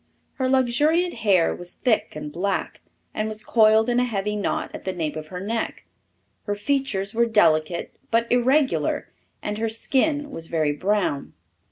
[0.39, 2.81] Her luxuriant hair was thick and black,
[3.13, 5.85] and was coiled in a heavy knot at the nape of her neck.
[6.45, 9.11] Her features were delicate but irregular,
[9.43, 11.33] and her skin was very brown.